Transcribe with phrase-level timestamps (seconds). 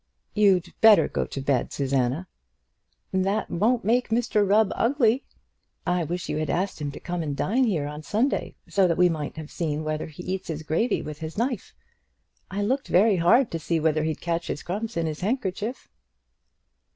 [0.33, 2.27] "You'd better go to bed, Susanna."
[3.13, 5.25] "That won't make Mr Rubb ugly.
[5.85, 8.97] I wish you had asked him to come and dine here on Sunday, so that
[8.97, 11.75] we might have seen whether he eats his gravy with his knife.
[12.49, 15.87] I looked very hard to see whether he'd catch his crumbs in his handkerchief."